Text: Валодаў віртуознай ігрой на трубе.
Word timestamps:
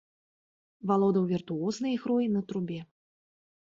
Валодаў 0.93 1.23
віртуознай 1.33 1.95
ігрой 1.99 2.25
на 2.35 2.41
трубе. 2.53 2.79